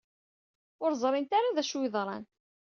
Ur 0.83 0.91
ẓrint 1.01 1.31
ara 1.37 1.55
d 1.55 1.57
acu 1.61 1.77
ay 1.79 1.83
yeḍran. 1.83 2.23